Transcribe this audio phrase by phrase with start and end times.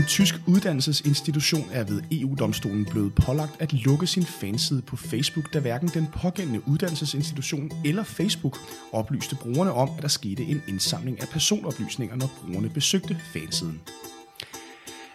[0.00, 5.58] En tysk uddannelsesinstitution er ved EU-domstolen blevet pålagt at lukke sin fanside på Facebook, da
[5.58, 8.58] hverken den pågældende uddannelsesinstitution eller Facebook
[8.92, 13.80] oplyste brugerne om, at der skete en indsamling af personoplysninger, når brugerne besøgte fansiden.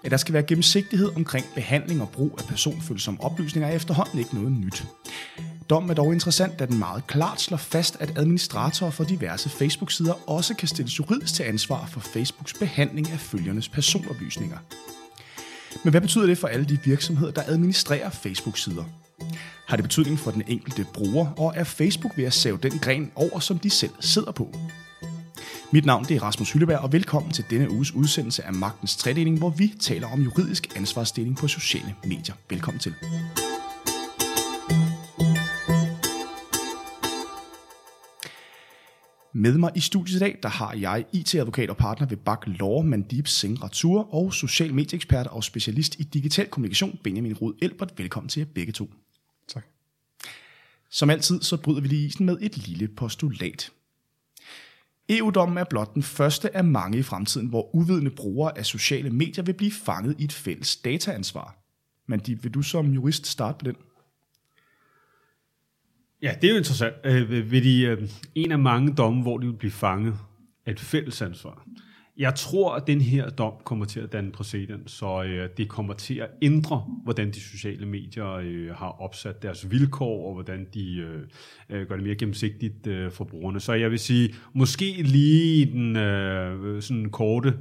[0.04, 4.36] At der skal være gennemsigtighed omkring behandling og brug af personfølsomme oplysninger er efterhånden ikke
[4.36, 4.86] noget nyt.
[5.70, 10.30] Dommen er dog interessant, da den meget klart slår fast, at administratorer for diverse Facebook-sider
[10.30, 14.58] også kan stilles juridisk til ansvar for Facebooks behandling af følgernes personoplysninger.
[15.84, 18.84] Men hvad betyder det for alle de virksomheder, der administrerer Facebook-sider?
[19.68, 23.12] Har det betydning for den enkelte bruger, og er Facebook ved at save den gren
[23.16, 24.56] over, som de selv sidder på?
[25.72, 29.38] Mit navn det er Rasmus Hylleberg, og velkommen til denne uges udsendelse af Magtens Tredeling,
[29.38, 32.36] hvor vi taler om juridisk ansvarsdeling på sociale medier.
[32.50, 32.94] Velkommen til.
[39.46, 42.82] Med mig i studiet i dag, der har jeg IT-advokat og partner ved Bak Law,
[42.82, 47.94] Mandip Singh Ratur, og social medieekspert og specialist i digital kommunikation, Benjamin Rud Elbert.
[47.98, 48.94] Velkommen til jer begge to.
[49.48, 49.66] Tak.
[50.90, 53.72] Som altid, så bryder vi lige isen med et lille postulat.
[55.10, 59.44] EU-dommen er blot den første af mange i fremtiden, hvor uvidende brugere af sociale medier
[59.44, 61.58] vil blive fanget i et fælles dataansvar.
[62.08, 63.76] Men vil du som jurist starte på den?
[66.22, 66.96] Ja, det er jo interessant.
[67.04, 70.14] Øh, ved de, øh, en af mange domme, hvor de vil blive fanget
[70.66, 71.66] er et fælles ansvar.
[72.18, 75.94] Jeg tror, at den her dom kommer til at danne præcedens, så øh, det kommer
[75.94, 80.98] til at ændre, hvordan de sociale medier øh, har opsat deres vilkår, og hvordan de
[80.98, 81.22] øh,
[81.70, 83.60] øh gør det mere gennemsigtigt øh, for brugerne.
[83.60, 87.54] Så jeg vil sige, måske lige i den øh, sådan korte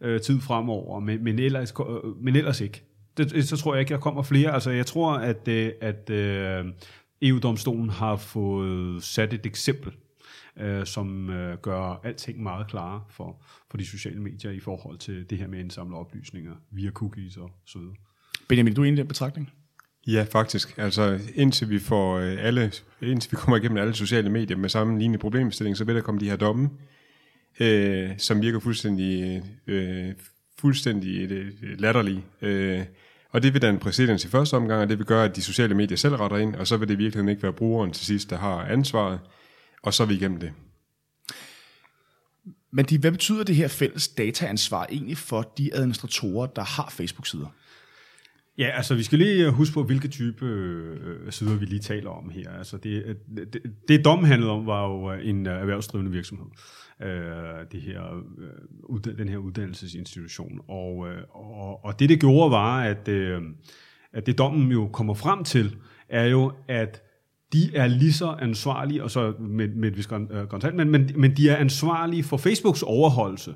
[0.00, 2.84] øh, tid fremover, men, men, ellers, øh, men ellers ikke.
[3.16, 4.52] Det, så tror jeg ikke, jeg kommer flere.
[4.52, 6.64] Altså, jeg tror, at, øh, at øh,
[7.22, 9.92] EU-domstolen har fået sat et eksempel,
[10.56, 15.30] øh, som øh, gør alting meget klare for, for de sociale medier i forhold til
[15.30, 17.94] det her med at indsamle oplysninger via cookies og så videre.
[18.48, 19.50] Benjamin, du er enig i den betragtning?
[20.06, 20.78] Ja, faktisk.
[20.78, 24.98] Altså indtil vi får øh, alle, indtil vi kommer igennem alle sociale medier med samme
[24.98, 26.70] lignende problemstilling, så vil der komme de her domme,
[27.60, 30.12] øh, som virker fuldstændig, øh,
[30.58, 32.24] fuldstændig øh, latterlige.
[32.42, 32.84] Øh,
[33.30, 35.74] og det vil danne præcedens i første omgang, og det vil gøre, at de sociale
[35.74, 38.30] medier selv retter ind, og så vil det i virkeligheden ikke være brugeren til sidst,
[38.30, 39.20] der har ansvaret,
[39.82, 40.52] og så er vi igennem det.
[42.70, 47.46] Men de, hvad betyder det her fælles dataansvar egentlig for de administratorer, der har Facebook-sider?
[48.58, 52.30] Ja, altså vi skal lige huske på, hvilke type øh, sider vi lige taler om
[52.30, 52.50] her.
[52.50, 56.46] Altså det, det, det dommen handlede om, var jo en erhvervsdrivende virksomhed.
[57.02, 60.60] Øh, det her, øh, den her uddannelsesinstitution.
[60.68, 63.42] Og, øh, og, og det, det gjorde, var, at, øh,
[64.12, 65.76] at det dommen jo kommer frem til,
[66.08, 67.02] er jo, at
[67.52, 71.36] de er lige så ansvarlige, og så med, med et vis øh, men, men, men
[71.36, 73.50] de er ansvarlige for Facebooks overholdelse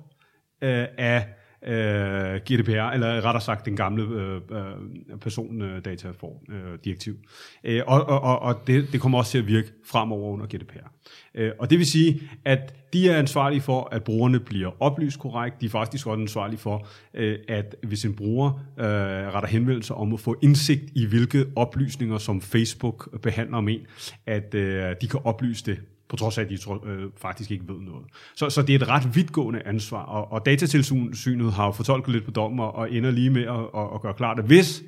[0.62, 1.28] øh, af
[1.66, 7.16] øh, GDPR, eller rettere sagt den gamle øh, øh persondata-direktiv.
[7.64, 10.46] Øh, øh, øh og og, og det, det kommer også til at virke fremover under
[10.46, 10.88] GDPR.
[11.34, 15.60] Øh, og det vil sige, at de er ansvarlige for, at brugerne bliver oplyst korrekt.
[15.60, 18.86] De er faktisk også ansvarlige for, øh, at hvis en bruger øh,
[19.34, 23.80] retter henvendelse om at få indsigt i, hvilke oplysninger, som Facebook behandler om en,
[24.26, 25.80] at øh, de kan oplyse det
[26.12, 28.06] på trods af, at de tror, øh, faktisk ikke ved noget.
[28.36, 32.24] Så, så det er et ret vidtgående ansvar, og, og datatilsynet har jo fortolket lidt
[32.24, 34.82] på dommen, og, og ender lige med at, at, at gøre klart, at hvis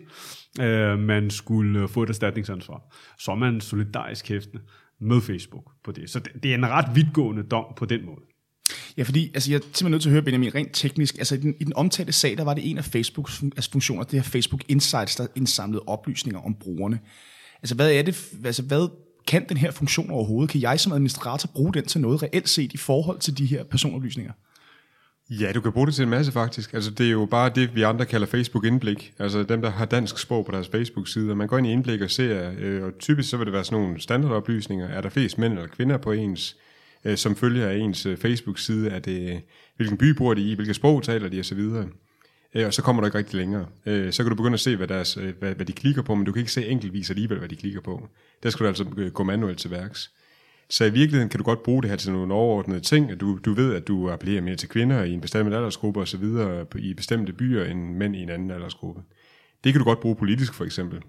[0.60, 4.62] øh, man skulle få et erstatningsansvar, så er man solidarisk hæftende
[5.00, 6.10] med Facebook på det.
[6.10, 8.20] Så det, det er en ret vidtgående dom på den måde.
[8.96, 11.18] Ja, fordi altså, jeg er simpelthen nødt til at høre, Benjamin, rent teknisk.
[11.18, 14.02] Altså, i den, i den omtalte sag, der var det en af Facebooks altså, funktioner,
[14.02, 17.00] det her Facebook Insights, der indsamlede oplysninger om brugerne.
[17.62, 18.88] Altså, hvad er det, altså, hvad
[19.26, 20.50] kan den her funktion overhovedet?
[20.50, 23.64] Kan jeg som administrator bruge den til noget reelt set i forhold til de her
[23.64, 24.32] personoplysninger?
[25.30, 26.74] Ja, du kan bruge det til en masse faktisk.
[26.74, 29.12] Altså, det er jo bare det, vi andre kalder Facebook-indblik.
[29.18, 31.34] Altså dem, der har dansk sprog på deres Facebook-side.
[31.34, 33.78] Man går ind i indblik og ser, øh, og typisk så vil det være sådan
[33.78, 34.88] nogle standardoplysninger.
[34.88, 36.56] Er der flest mænd eller kvinder på ens,
[37.04, 38.90] øh, som følger af ens øh, Facebook-side?
[38.90, 39.42] Er det,
[39.76, 40.54] hvilken by bor de i?
[40.54, 41.38] Hvilket sprog taler de?
[41.38, 41.86] Og så videre.
[42.54, 43.66] Øh, og så kommer du ikke rigtig længere.
[43.86, 46.14] Øh, så kan du begynde at se, hvad, deres, øh, hvad, hvad de klikker på,
[46.14, 48.08] men du kan ikke se enkeltvis alligevel, hvad de klikker på.
[48.42, 50.10] Der skal du altså øh, gå manuelt til værks.
[50.70, 53.38] Så i virkeligheden kan du godt bruge det her til nogle overordnede ting, at du,
[53.44, 56.66] du ved, at du appellerer mere til kvinder i en bestemt aldersgruppe og så videre
[56.78, 59.02] i bestemte byer end mænd i en anden aldersgruppe.
[59.64, 61.00] Det kan du godt bruge politisk for eksempel.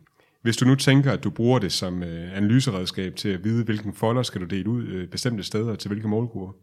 [0.42, 3.94] Hvis du nu tænker, at du bruger det som øh, analyseredskab til at vide, hvilken
[3.94, 6.54] folder skal du dele ud øh, bestemte steder til hvilke målgrupper,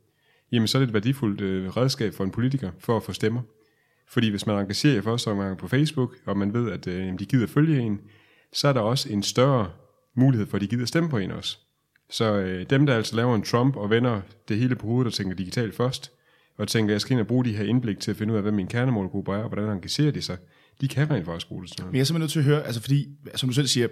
[0.52, 3.43] jamen så er det et værdifuldt øh, redskab for en politiker for at få stemmer.
[4.09, 7.25] Fordi hvis man engagerer i første omgang på Facebook, og man ved, at øh, de
[7.25, 8.01] gider følge en,
[8.53, 9.71] så er der også en større
[10.17, 11.59] mulighed for, at de gider stemme på en også.
[12.11, 15.13] Så øh, dem, der altså laver en Trump og vender det hele på hovedet og
[15.13, 16.13] tænker digitalt først,
[16.59, 18.37] og tænker, at jeg skal ind og bruge de her indblik til at finde ud
[18.37, 20.37] af, hvad min kernemålgruppe er, og hvordan engagerer de sig,
[20.81, 21.93] de kan rent faktisk bruge det sådan noget.
[21.93, 23.89] Men jeg er simpelthen nødt til at høre, altså fordi, som du selv siger,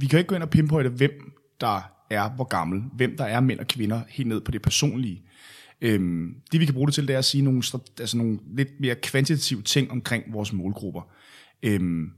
[0.00, 3.40] vi kan ikke gå ind og pinpointe, hvem der er hvor gammel, hvem der er
[3.40, 5.22] mænd og kvinder, helt ned på det personlige.
[5.80, 7.62] Øhm, det vi kan bruge det til, det er at sige nogle,
[8.00, 11.02] altså nogle lidt mere kvantitative ting omkring vores målgrupper.
[11.62, 12.10] Øhm,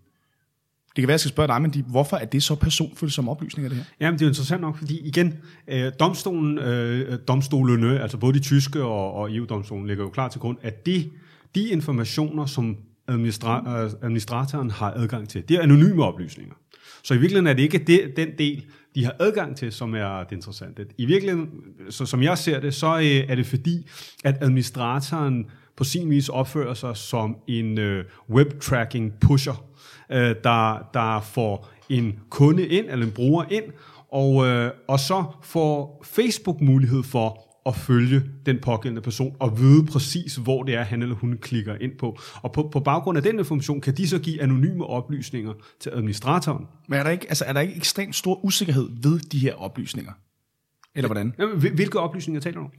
[0.97, 3.31] det kan være, at jeg skal spørge dig, men de, hvorfor er det så personfølsomme
[3.31, 3.85] oplysninger, det her?
[4.01, 5.35] Jamen, det er jo interessant nok, fordi igen,
[5.69, 10.41] øh, domstolen, øh, domstolene, altså både de tyske og, og EU-domstolen, ligger jo klar til
[10.41, 11.11] grund, at de,
[11.55, 12.77] de informationer, som
[13.11, 16.55] administra- øh, administratoren har adgang til, det er anonyme oplysninger.
[17.03, 18.65] Så i virkeligheden er det ikke det, den del,
[18.95, 20.87] de har adgang til, som er det interessante.
[20.99, 21.51] I virkeligheden,
[21.91, 23.89] så som jeg ser det, så øh, er det fordi,
[24.25, 25.47] at administratoren
[25.77, 29.65] på sin vis opfører sig som en øh, web-tracking pusher,
[30.13, 33.65] øh, der, der får en kunde ind, eller en bruger ind,
[34.13, 39.87] og, øh, og så får Facebook mulighed for at følge den pågældende person og vide
[39.87, 42.19] præcis, hvor det er, han eller hun klikker ind på.
[42.35, 46.67] Og på, på baggrund af den information kan de så give anonyme oplysninger til administratoren.
[46.89, 50.13] Men er der ikke, altså, er der ikke ekstremt stor usikkerhed ved de her oplysninger?
[50.95, 51.35] Eller hvordan?
[51.57, 52.71] Hvilke oplysninger taler du om?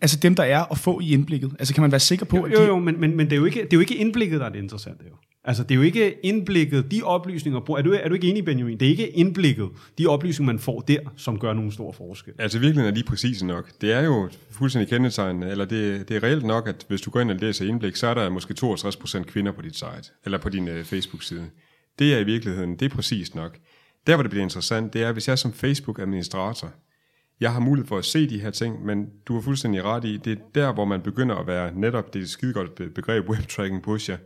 [0.00, 1.56] Altså dem, der er at få i indblikket.
[1.58, 2.62] Altså kan man være sikker på, jo, at de...
[2.62, 4.46] Jo, jo, men, men, men det, er jo ikke, det er jo ikke indblikket, der
[4.46, 5.04] er det interessante.
[5.08, 5.14] Jo.
[5.50, 8.80] Altså, det er jo ikke indblikket, de oplysninger, er du, er du ikke enig, Benjamin?
[8.80, 9.68] Det er ikke indblikket,
[9.98, 12.34] de oplysninger, man får der, som gør nogen stor forskel.
[12.38, 13.70] Altså, virkelig er de præcise nok.
[13.80, 17.20] Det er jo fuldstændig kendetegnende, eller det, det er reelt nok, at hvis du går
[17.20, 20.48] ind og læser indblik, så er der måske 62% kvinder på dit site, eller på
[20.48, 21.50] din uh, Facebook-side.
[21.98, 23.58] Det er i virkeligheden, det er præcist nok.
[24.06, 26.72] Der, hvor det bliver interessant, det er, hvis jeg som Facebook-administrator,
[27.40, 30.16] jeg har mulighed for at se de her ting, men du har fuldstændig ret i,
[30.16, 34.16] det er der, hvor man begynder at være netop det skidegodt begreb web-tracking pusher,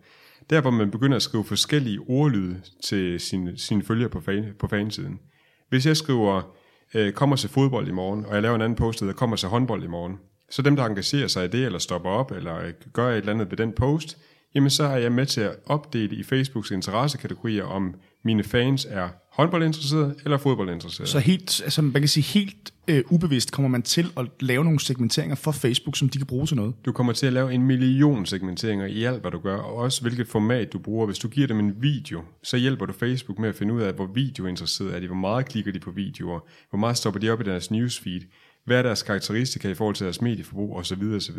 [0.51, 4.69] der hvor man begynder at skrive forskellige ordlyde til sine, sine følgere på, fan, på
[4.69, 5.21] fansiden.
[5.69, 6.57] Hvis jeg skriver,
[6.95, 9.49] øh, kommer til fodbold i morgen, og jeg laver en anden post, der kommer til
[9.49, 10.19] håndbold i morgen,
[10.51, 13.33] så dem, der engagerer sig i det, eller stopper op, eller øh, gør et eller
[13.33, 14.19] andet ved den post,
[14.55, 17.95] jamen så er jeg med til at opdele i Facebooks interessekategorier, om
[18.25, 21.09] mine fans er håndboldinteresseret eller fodboldinteresseret.
[21.09, 24.81] Så helt, altså man kan sige helt øh, ubevidst kommer man til at lave nogle
[24.81, 26.75] segmenteringer for Facebook, som de kan bruge til noget?
[26.85, 30.03] Du kommer til at lave en million segmenteringer i alt, hvad du gør, og også
[30.03, 31.07] hvilket format du bruger.
[31.07, 33.93] Hvis du giver dem en video, så hjælper du Facebook med at finde ud af,
[33.93, 36.41] hvor videointeresseret er de, hvor meget klikker de på videoer,
[36.71, 38.21] hvor meget stopper de op i deres newsfeed,
[38.65, 41.03] hvad er deres karakteristika i forhold til deres medieforbrug osv.
[41.17, 41.39] osv.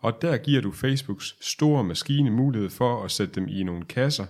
[0.00, 4.26] Og der giver du Facebooks store maskine mulighed for at sætte dem i nogle kasser,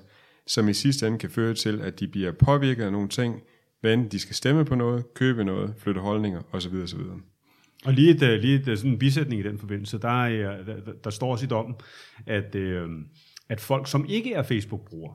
[0.46, 3.42] som i sidste ende kan føre til, at de bliver påvirket af nogle ting,
[3.80, 6.74] hvad enten de skal stemme på noget, købe noget, flytte holdninger osv.
[6.82, 7.00] osv.
[7.84, 10.58] Og lige et, øh, lige et øh, sådan en bisætning i den forbindelse, der, er,
[10.60, 11.74] øh, der, der står også i dommen,
[12.26, 12.88] at, øh,
[13.48, 15.14] at folk, som ikke er Facebook-brugere,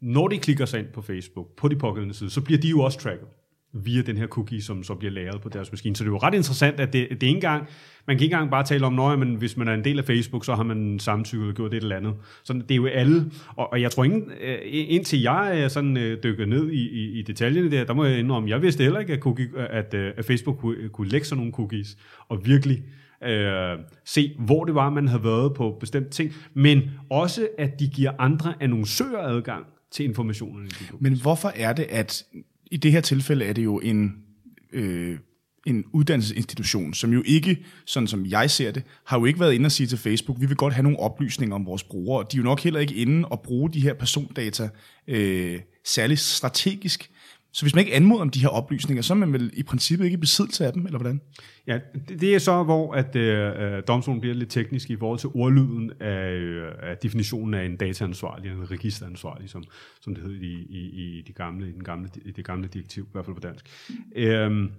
[0.00, 2.80] når de klikker sig ind på Facebook, på de pågældende side, så bliver de jo
[2.80, 3.28] også tracket
[3.72, 5.96] via den her cookie, som så bliver lagret på deres maskine.
[5.96, 7.66] Så det er jo ret interessant, at det, det er ikke engang,
[8.06, 10.04] man kan ikke engang bare tale om, nøje, men hvis man er en del af
[10.04, 12.14] Facebook, så har man samtykket gjort det eller andet.
[12.44, 15.96] Så det er jo alle, og, og jeg tror ingen, øh, indtil jeg øh, sådan
[15.96, 19.00] øh, dykker ned i, i, i detaljerne der, der må jeg indrømme, jeg vidste heller
[19.00, 21.98] ikke, at, cookie, at, at Facebook kunne, kunne lægge sådan nogle cookies,
[22.28, 22.82] og virkelig
[23.24, 27.88] øh, se, hvor det var, man havde været på bestemte ting, men også, at de
[27.88, 30.68] giver andre annoncører adgang til informationerne.
[31.00, 32.24] Men hvorfor er det, at
[32.70, 34.16] i det her tilfælde er det jo en,
[34.72, 35.18] øh,
[35.66, 39.66] en uddannelsesinstitution, som jo ikke, sådan som jeg ser det, har jo ikke været inde
[39.66, 42.26] og sige til Facebook, vi vil godt have nogle oplysninger om vores brugere.
[42.32, 44.68] De er jo nok heller ikke inde og bruge de her persondata
[45.08, 47.10] øh, særligt strategisk.
[47.52, 50.04] Så hvis man ikke anmoder om de her oplysninger, så er man vel i princippet
[50.04, 51.20] ikke i besiddelse af dem, eller hvordan?
[51.66, 51.78] Ja,
[52.08, 55.92] det, er så, hvor at øh, øh, domstolen bliver lidt teknisk i forhold til ordlyden
[56.00, 59.64] af, øh, af definitionen af en dataansvarlig, en registeransvarlig, som,
[60.00, 63.04] som det hed i, i, i, de gamle, i, den gamle, i det gamle direktiv,
[63.04, 63.66] i hvert fald på dansk.
[64.16, 64.70] Øhm,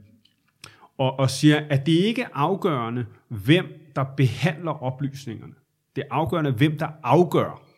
[0.97, 5.53] og, og siger, at det ikke er afgørende, hvem der behandler oplysningerne.
[5.95, 7.70] Det er afgørende, hvem der afgør,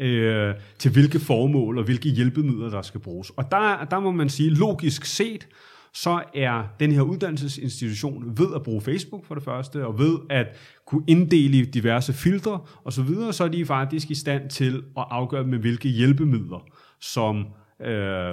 [0.00, 3.30] øh, til hvilke formål og hvilke hjælpemidler, der skal bruges.
[3.30, 5.48] Og der, der må man sige, logisk set,
[5.92, 10.46] så er den her uddannelsesinstitution ved at bruge Facebook for det første, og ved at
[10.86, 15.44] kunne inddele diverse filtre osv., så, så er de faktisk i stand til at afgøre
[15.44, 16.68] med hvilke hjælpemidler,
[17.00, 17.46] som
[17.82, 18.32] øh,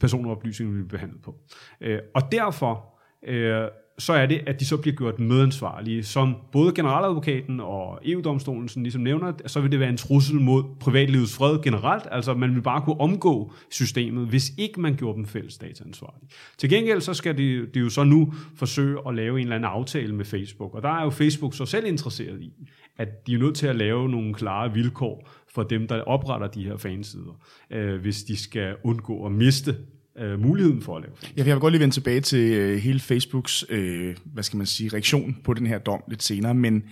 [0.00, 1.34] personoplysninger vil blive behandlet på.
[1.80, 3.68] Øh, og derfor øh,
[3.98, 6.02] så er det, at de så bliver gjort medansvarlige.
[6.02, 10.64] Som både generaladvokaten og EU-domstolen sådan ligesom nævner, så vil det være en trussel mod
[10.80, 12.04] privatlivets fred generelt.
[12.10, 16.28] Altså man vil bare kunne omgå systemet, hvis ikke man gjorde dem fælles dataansvarlige.
[16.58, 19.70] Til gengæld så skal de, de jo så nu forsøge at lave en eller anden
[19.70, 20.74] aftale med Facebook.
[20.74, 22.52] Og der er jo Facebook så selv interesseret i,
[22.98, 26.64] at de er nødt til at lave nogle klare vilkår for dem, der opretter de
[26.64, 29.76] her fansider, øh, hvis de skal undgå at miste
[30.18, 33.00] øh, muligheden for at lave Ja, jeg vil godt lige vende tilbage til øh, hele
[33.00, 36.82] Facebooks, øh, hvad skal man sige, reaktion på den her dom lidt senere, men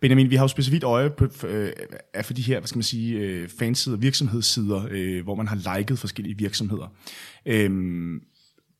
[0.00, 1.72] Benjamin, vi har jo specifikt øje på, øh,
[2.14, 5.78] af for de her, hvad skal man sige, øh, fansider, virksomhedssider, øh, hvor man har
[5.78, 6.92] liket forskellige virksomheder.
[7.46, 7.70] Øh,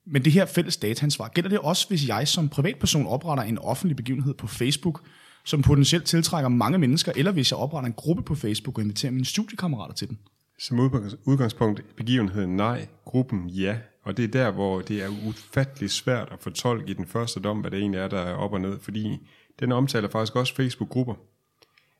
[0.06, 3.96] men det her fælles dataansvar, gælder det også, hvis jeg som privatperson opretter en offentlig
[3.96, 5.02] begivenhed på Facebook,
[5.44, 9.12] som potentielt tiltrækker mange mennesker, eller hvis jeg opretter en gruppe på Facebook og inviterer
[9.12, 10.18] mine studiekammerater til den?
[10.58, 10.80] Som
[11.24, 16.40] udgangspunkt begivenheden nej, gruppen ja, og det er der, hvor det er ufatteligt svært at
[16.40, 19.28] fortolke i den første dom, hvad det egentlig er, der er op og ned, fordi
[19.60, 21.14] den omtaler faktisk også Facebook-grupper,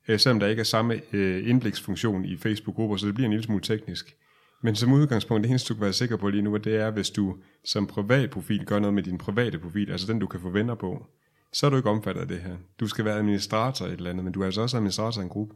[0.08, 3.44] øh, selvom der ikke er samme øh, indbliksfunktion i Facebook-grupper, så det bliver en lille
[3.44, 4.16] smule teknisk.
[4.62, 7.10] Men som udgangspunkt, det eneste du kan være sikker på lige nu, det er, hvis
[7.10, 10.50] du som privat profil gør noget med din private profil, altså den du kan få
[10.50, 11.06] venner på,
[11.52, 12.56] så er du ikke omfattet af det her.
[12.80, 15.28] Du skal være administrator et eller andet, men du er altså også administrator af en
[15.28, 15.54] gruppe.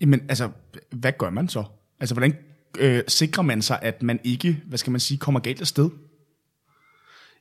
[0.00, 0.48] Jamen, altså,
[0.90, 1.64] hvad gør man så?
[2.00, 2.36] Altså, hvordan
[2.78, 5.90] øh, sikrer man sig, at man ikke, hvad skal man sige, kommer galt afsted?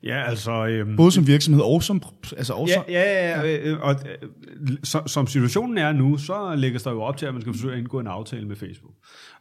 [0.03, 0.67] Ja, altså...
[0.67, 2.01] Øhm, Både som virksomhed og som...
[2.37, 6.83] Altså også, ja, ja, ja, øh, og øh, så, som situationen er nu, så lægges
[6.83, 8.93] der jo op til, at man skal forsøge at indgå en aftale med Facebook.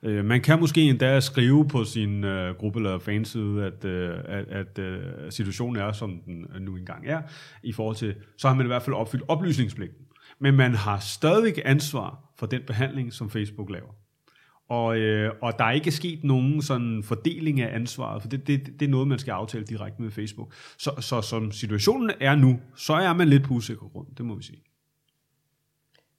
[0.02, 4.44] Øh, man kan måske endda skrive på sin øh, gruppe eller fanside, at, øh, at,
[4.48, 7.22] at øh, situationen er, som den nu engang er,
[7.62, 10.04] i forhold til, så har man i hvert fald opfyldt oplysningspligten.
[10.40, 13.94] Men man har stadigvæk ansvar for den behandling, som Facebook laver.
[14.68, 18.66] Og, øh, og der er ikke sket nogen sådan fordeling af ansvaret, for det, det,
[18.80, 20.54] det er noget, man skal aftale direkte med Facebook.
[20.78, 24.34] Så, så som situationen er nu, så er man lidt på usikker grund, det må
[24.34, 24.62] vi sige.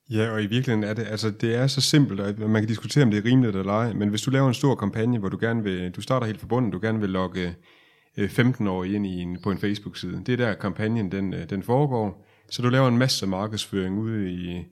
[0.09, 3.03] Ja, og i virkeligheden er det, altså det er så simpelt, at man kan diskutere,
[3.03, 5.37] om det er rimeligt eller ej, men hvis du laver en stor kampagne, hvor du
[5.41, 7.55] gerne vil, du starter helt forbundet, du gerne vil logge
[8.17, 11.49] øh, 15 år ind i en, på en Facebook-side, det er der kampagnen den, øh,
[11.49, 14.65] den foregår, så du laver en masse markedsføring ude i,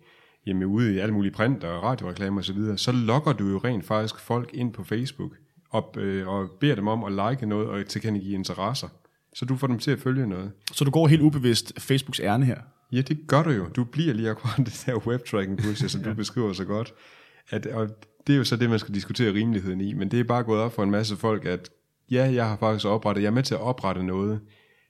[0.45, 3.85] jamen, ude i alle mulige print og radioreklamer osv., så, så lokker du jo rent
[3.85, 5.31] faktisk folk ind på Facebook
[5.69, 8.87] og, øh, og beder dem om at like noget og tilkendegive interesser.
[9.33, 10.51] Så du får dem til at følge noget.
[10.71, 12.57] Så du går helt ubevidst Facebooks ærne her?
[12.91, 13.65] Ja, det gør du jo.
[13.75, 16.93] Du bliver lige akkurat det der webtracking process, som du beskriver så godt.
[17.49, 17.89] At, og
[18.27, 20.61] det er jo så det, man skal diskutere rimeligheden i, men det er bare gået
[20.61, 21.69] op for en masse folk, at
[22.11, 24.39] ja, jeg har faktisk oprettet, jeg er med til at oprette noget,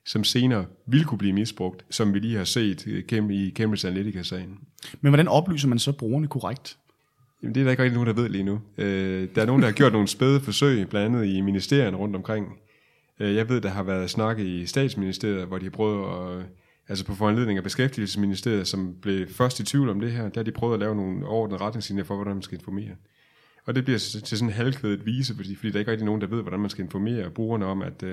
[0.08, 4.60] som senere vil kunne blive misbrugt, som vi lige har set øh, i Cambridge Analytica-sagen.
[5.02, 6.78] Men hvordan oplyser man så brugerne korrekt?
[7.44, 8.62] Jamen, det er der ikke rigtig nogen, der ved lige nu.
[8.78, 12.16] Øh, der er nogen, der har gjort nogle spæde forsøg, blandt andet i ministerierne rundt
[12.16, 12.60] omkring.
[13.20, 16.46] Øh, jeg ved, der har været snak i statsministeriet, hvor de har prøvet at,
[16.88, 20.44] altså på foranledning af beskæftigelsesministeriet, som blev først i tvivl om det her, der har
[20.44, 22.96] de prøvet at lave nogle ordnede retningslinjer for, hvordan man skal informere.
[23.66, 26.22] Og det bliver til sådan en halvkvædet vise, fordi, fordi der er ikke rigtig nogen,
[26.22, 28.04] der ved, hvordan man skal informere brugerne om, at,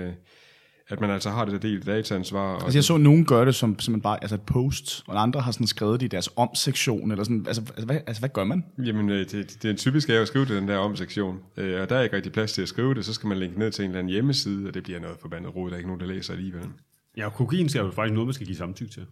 [0.88, 2.55] at man altså har det der del dataansvar.
[2.55, 5.23] Altså jeg så, at nogen gør det som, som man bare, altså et post, og
[5.23, 8.29] andre har sådan skrevet det i deres om-sektion, eller sådan, altså, altså, hvad, altså hvad
[8.29, 8.64] gør man?
[8.79, 11.81] Jamen øh, det, det er en typisk er at skrive det den der om-sektion, øh,
[11.81, 13.71] og der er ikke rigtig plads til at skrive det, så skal man linke ned
[13.71, 16.00] til en eller anden hjemmeside, og det bliver noget forbandet råd, der er ikke nogen,
[16.00, 16.67] der læser alligevel.
[17.17, 19.07] Ja, og cookien skal jo faktisk noget, man skal give samtykke til.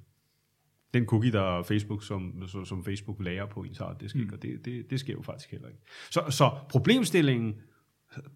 [0.94, 4.30] Den cookie, der er Facebook, som, som Facebook lærer på ens det skal, mm.
[4.32, 5.80] og det, det, det sker jo faktisk heller ikke.
[6.10, 7.54] Så, så problemstillingen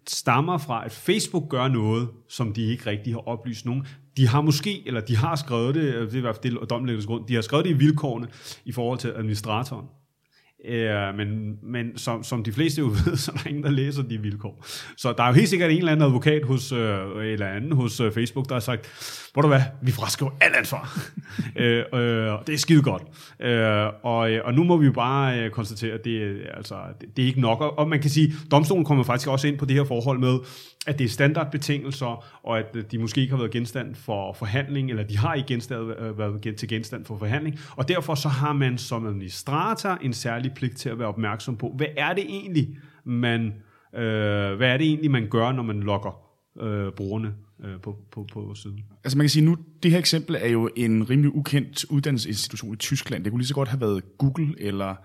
[0.07, 3.87] stammer fra, at Facebook gør noget, som de ikke rigtig har oplyst nogen.
[4.17, 7.05] De har måske, eller de har skrevet det, det er i hvert fald det, domlægges
[7.05, 8.27] grund, de har skrevet det i vilkårene
[8.65, 9.85] i forhold til administratoren.
[10.65, 14.03] Ja, men, men som, som de fleste jo ved, så er der ingen, der læser
[14.03, 14.65] de vilkår.
[14.97, 17.99] Så der er jo helt sikkert en eller anden advokat hos, øh, eller anden hos
[17.99, 18.89] øh, Facebook, der har sagt,
[19.33, 20.99] hvor du hvad, vi fraskriver alt ansvar.
[21.61, 21.99] øh, øh,
[22.47, 23.03] det er skide godt.
[23.41, 27.17] Øh, og, øh, og nu må vi jo bare øh, konstatere, at det, altså, det,
[27.17, 27.61] det er ikke nok.
[27.77, 30.39] Og man kan sige, domstolen kommer faktisk også ind på det her forhold med,
[30.87, 34.89] at det er standardbetingelser, og at øh, de måske ikke har været genstand for forhandling,
[34.89, 38.53] eller de har ikke genstand, øh, været til genstand for forhandling, og derfor så har
[38.53, 42.77] man som administrator en særlig pligt til at være opmærksom på, hvad er det egentlig,
[43.03, 43.53] man,
[43.95, 44.01] øh,
[44.55, 46.19] hvad er det egentlig, man gør, når man logger
[46.61, 47.33] øh, brugerne
[47.65, 48.79] øh, på, på, på siden.
[49.03, 52.77] Altså man kan sige nu, det her eksempel er jo en rimelig ukendt uddannelsesinstitution i
[52.77, 53.23] Tyskland.
[53.23, 54.95] Det kunne lige så godt have været Google eller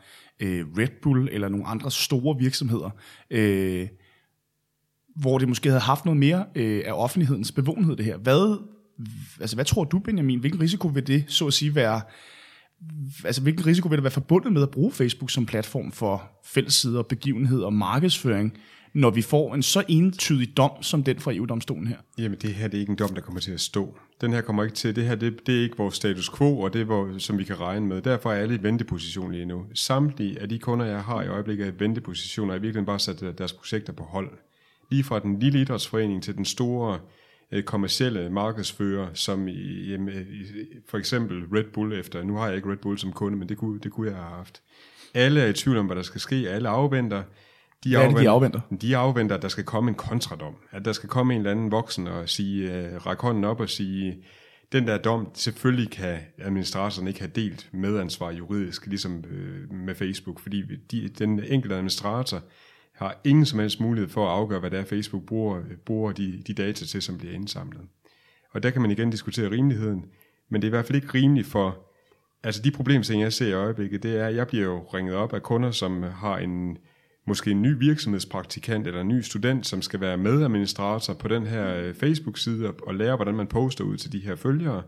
[0.41, 2.91] øh, Red Bull eller nogle andre store virksomheder.
[3.31, 3.89] Øh,
[5.17, 8.17] hvor det måske havde haft noget mere øh, af offentlighedens bevågenhed det her.
[8.17, 8.59] Hvad,
[9.41, 10.41] altså, hvad tror du, Benjamin?
[10.41, 12.01] Hvilken risiko vil det, så at sige, være,
[13.25, 17.03] altså hvilken risiko vil det være forbundet med at bruge Facebook som platform for fællessider,
[17.03, 18.59] begivenheder og markedsføring,
[18.95, 21.97] når vi får en så entydig dom som den fra EU-domstolen her?
[22.19, 23.99] Jamen det her det er ikke en dom, der kommer til at stå.
[24.21, 26.73] Den her kommer ikke til, det her det, det er ikke vores status quo, og
[26.73, 28.03] det er, hvor, som vi kan regne med.
[28.03, 29.65] Derfor er alle i venteposition lige nu.
[29.75, 32.99] Samtlige af de kunder, jeg har i øjeblikket, er i venteposition, og i virkeligheden bare
[32.99, 34.31] sat deres projekter på hold.
[34.93, 36.99] Lige fra den lille idrætsforening til den store
[37.53, 40.45] øh, kommercielle markedsfører, som i, jamen, i,
[40.89, 43.57] for eksempel Red Bull efter, nu har jeg ikke Red Bull som kunde, men det
[43.57, 44.63] kunne, det kunne jeg have haft.
[45.15, 47.23] Alle er i tvivl om, hvad der skal ske, alle afventer.
[47.85, 48.61] De Hvad afventer, de afventer?
[48.81, 50.55] De afventer, at der skal komme en kontradom.
[50.71, 53.69] At der skal komme en eller anden voksen og sige, uh, række hånden op og
[53.69, 54.25] sige,
[54.73, 60.41] den der dom, selvfølgelig kan administratoren ikke have delt medansvar juridisk, ligesom øh, med Facebook,
[60.41, 62.43] fordi de, den enkelte administrator
[63.03, 66.13] har ingen som helst mulighed for at afgøre, hvad det er, Facebook bruger, øh, bruger
[66.13, 67.83] de, de data til, som bliver indsamlet.
[68.51, 70.05] Og der kan man igen diskutere rimeligheden,
[70.49, 71.79] men det er i hvert fald ikke rimeligt for,
[72.43, 75.33] altså de problemstillinger, jeg ser i øjeblikket, det er, at jeg bliver jo ringet op
[75.33, 76.79] af kunder, som har en,
[77.27, 81.77] måske en ny virksomhedspraktikant eller en ny student, som skal være medadministrator på den her
[81.77, 84.83] øh, Facebook-side og lære, hvordan man poster ud til de her følgere.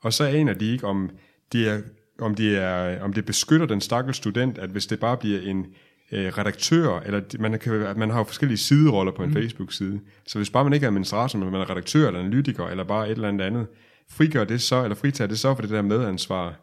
[0.00, 1.10] Og så aner de ikke, om
[1.52, 1.80] det, er,
[2.18, 5.66] om det, er, om det beskytter den stakkels student, at hvis det bare bliver en
[6.12, 9.34] øh, redaktør, eller man, kan, man har jo forskellige sideroller på en mm.
[9.34, 10.00] Facebook-side.
[10.26, 13.06] Så hvis bare man ikke er administrator, men man er redaktør eller analytiker, eller bare
[13.06, 13.66] et eller andet andet,
[14.10, 16.54] frigør det så, eller fritager det så for det der medansvar.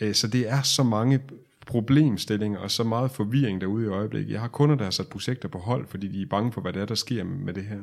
[0.00, 1.20] Øh, så det er så mange
[1.66, 4.32] problemstillinger og så meget forvirring derude i øjeblikket.
[4.32, 6.72] Jeg har kunder, der har sat projekter på hold, fordi de er bange for, hvad
[6.72, 7.78] det er, der sker med det her.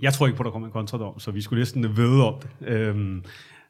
[0.00, 2.34] Jeg tror ikke på, at der kommer en kontradom, så vi skulle næsten vide om
[2.42, 2.68] det.
[2.68, 3.24] Øhm,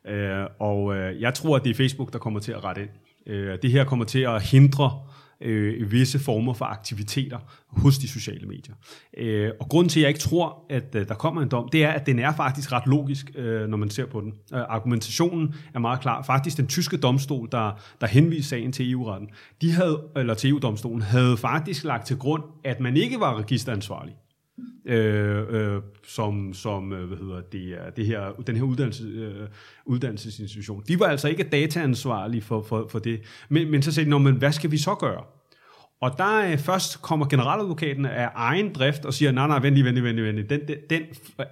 [0.07, 2.91] øh, og øh, jeg tror, at det er Facebook, der kommer til at rette ind.
[3.27, 5.01] Øh, det her kommer til at hindre
[5.41, 8.75] øh, visse former for aktiviteter hos de sociale medier.
[9.17, 11.85] Øh, og grunden til, at jeg ikke tror, at øh, der kommer en dom, det
[11.85, 14.35] er, at den er faktisk ret logisk, øh, når man ser på den.
[14.55, 16.23] Øh, argumentationen er meget klar.
[16.23, 19.29] Faktisk den tyske domstol, der, der henviste sagen til EU-retten,
[19.61, 24.15] de havde, eller til EU-domstolen, havde faktisk lagt til grund, at man ikke var registeransvarlig
[24.85, 29.49] øh, øh, som, som øh, hvad hedder det, det her, den her uddannelse, øh,
[29.87, 30.83] uddannelsesinstitution.
[30.89, 33.21] De var altså ikke dataansvarlige for, for, for det.
[33.49, 35.23] Men, men så sagde de, men hvad skal vi så gøre?
[36.01, 39.85] Og der øh, først kommer generaladvokaten af egen drift og siger, nej, nej, vent lige,
[39.85, 40.49] vent lige, vent lige.
[40.49, 41.03] Den, den, den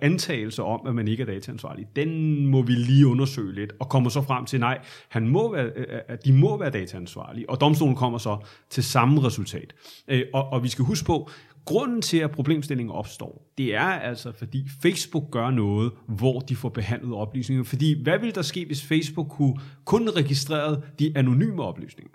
[0.00, 4.10] antagelse om, at man ikke er dataansvarlig, den må vi lige undersøge lidt, og kommer
[4.10, 7.96] så frem til, nej, han må være, øh, at de må være dataansvarlige, og domstolen
[7.96, 8.38] kommer så
[8.70, 9.74] til samme resultat.
[10.08, 11.30] Øh, og, og vi skal huske på,
[11.68, 16.68] Grunden til, at problemstillingen opstår, det er altså, fordi Facebook gør noget, hvor de får
[16.68, 17.64] behandlet oplysninger.
[17.64, 19.54] Fordi hvad ville der ske, hvis Facebook kunne
[19.84, 22.12] kun registrere de anonyme oplysninger?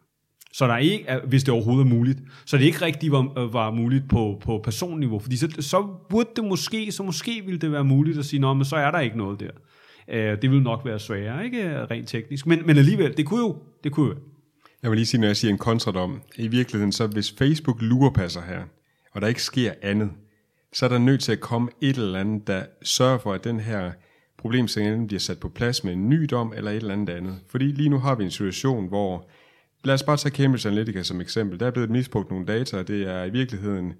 [0.53, 2.19] Så der er ikke, hvis det overhovedet er muligt.
[2.45, 5.19] Så det ikke rigtig var, øh, var muligt på, på personniveau.
[5.19, 8.53] Fordi så, så burde det måske, så måske ville det være muligt at sige, nå,
[8.53, 9.51] men så er der ikke noget der.
[10.07, 12.47] Øh, det ville nok være sværere, ikke rent teknisk.
[12.47, 14.15] Men, men alligevel, det kunne jo, det kunne jo.
[14.83, 18.41] Jeg vil lige sige, når jeg siger en kontradom, i virkeligheden, så hvis Facebook lurepasser
[18.41, 18.63] her,
[19.13, 20.11] og der ikke sker andet,
[20.73, 23.59] så er der nødt til at komme et eller andet, der sørger for, at den
[23.59, 23.91] her
[24.37, 27.39] problemstilling bliver sat på plads med en ny dom eller et eller andet andet.
[27.47, 29.29] Fordi lige nu har vi en situation, hvor,
[29.83, 32.87] lad os bare tage Cambridge Analytica som eksempel, der er blevet misbrugt nogle data, og
[32.87, 33.93] det er i virkeligheden,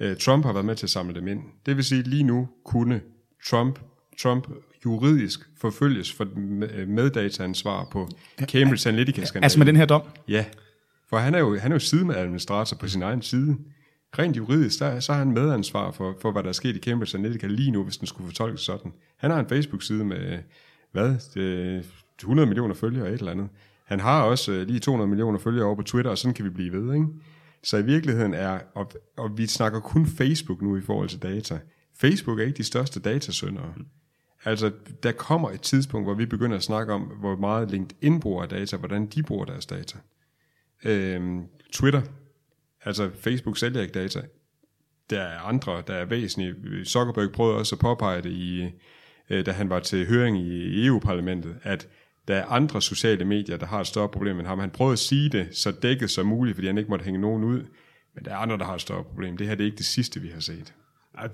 [0.00, 1.40] uh, Trump har været med til at samle dem ind.
[1.66, 3.00] Det vil sige, lige nu kunne
[3.46, 3.78] Trump,
[4.18, 4.48] Trump
[4.84, 6.26] juridisk forfølges for
[6.86, 8.08] meddataansvar på
[8.40, 9.44] Cambridge Analytica-skandalen.
[9.44, 10.02] Altså med den her dom?
[10.28, 10.44] Ja,
[11.08, 13.56] for han er jo, han er jo sidemadministrator på sin egen side
[14.18, 17.18] rent juridisk, der, så har han medansvar for, for, hvad der er sket i Cambridge
[17.18, 18.92] Analytica lige nu, hvis den skulle fortolkes sådan.
[19.16, 20.38] Han har en Facebook-side med,
[20.92, 21.86] hvad, det,
[22.18, 23.48] 100 millioner følgere og et eller andet.
[23.84, 26.50] Han har også øh, lige 200 millioner følgere over på Twitter, og sådan kan vi
[26.50, 27.06] blive ved, ikke?
[27.62, 31.60] Så i virkeligheden er, og, og vi snakker kun Facebook nu i forhold til data.
[32.00, 33.74] Facebook er ikke de største datasøndere.
[34.44, 38.46] Altså, der kommer et tidspunkt, hvor vi begynder at snakke om, hvor meget LinkedIn bruger
[38.46, 39.98] data, hvordan de bruger deres data.
[40.84, 41.42] Øhm,
[41.72, 42.02] Twitter
[42.88, 44.22] Altså, Facebook sælger ikke data.
[45.10, 46.84] Der er andre, der er væsentlige.
[46.84, 48.70] Zuckerberg prøvede også at påpege det, i,
[49.30, 51.88] øh, da han var til høring i EU-parlamentet, at
[52.28, 54.58] der er andre sociale medier, der har et større problem end ham.
[54.58, 57.44] Han prøvede at sige det så dækket som muligt, fordi han ikke måtte hænge nogen
[57.44, 57.64] ud.
[58.14, 59.36] Men der er andre, der har et større problem.
[59.36, 60.74] Det her det er ikke det sidste, vi har set.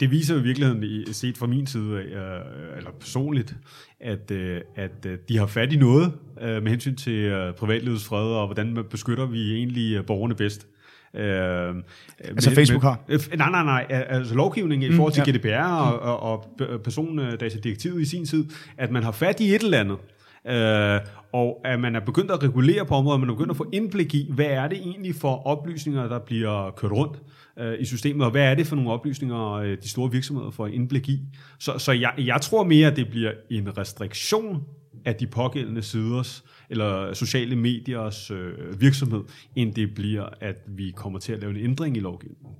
[0.00, 3.56] Det viser jo i virkeligheden, set fra min side, øh, eller personligt,
[4.00, 8.84] at, øh, at de har fat i noget med hensyn til privatlivets fred, og hvordan
[8.90, 10.66] beskytter vi egentlig borgerne bedst.
[11.16, 11.74] Øh,
[12.18, 13.00] altså med, Facebook har?
[13.08, 13.86] Øh, nej, nej, nej.
[13.90, 15.32] Altså lovgivningen mm, i forhold til ja.
[15.32, 16.46] GDPR og, og, og
[16.84, 18.44] persondatadirektivet i sin tid,
[18.78, 19.98] at man har fat i et eller andet,
[20.46, 21.00] øh,
[21.32, 24.14] og at man er begyndt at regulere på området, man er begyndt at få indblik
[24.14, 27.22] i, hvad er det egentlig for oplysninger, der bliver kørt rundt
[27.58, 30.66] øh, i systemet, og hvad er det for nogle oplysninger, øh, de store virksomheder får
[30.66, 31.20] indblik i.
[31.58, 34.62] Så, så jeg, jeg tror mere, at det bliver en restriktion
[35.04, 39.22] af de pågældende siders eller sociale mediers øh, virksomhed,
[39.56, 42.54] end det bliver, at vi kommer til at lave en ændring i lovgivningen.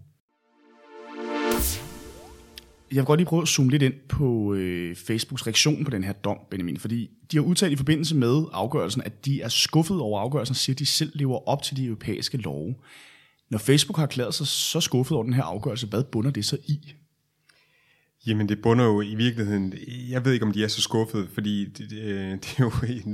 [2.91, 6.05] Jeg vil godt lige prøve at zoome lidt ind på øh, Facebooks reaktion på den
[6.05, 10.01] her dom, Benjamin, fordi de har udtalt i forbindelse med afgørelsen, at de er skuffet
[10.01, 12.75] over afgørelsen siger, at de selv lever op til de europæiske love.
[13.51, 16.57] Når Facebook har erklæret sig så skuffet over den her afgørelse, hvad bunder det så
[16.65, 16.95] i?
[18.27, 19.75] Jamen det bunder jo i virkeligheden,
[20.09, 22.73] jeg ved ikke om de er så skuffede, fordi det, det, øh, det er jo